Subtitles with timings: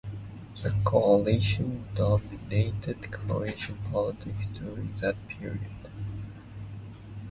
[0.63, 5.61] The Coalition dominated Croatian politics during that period.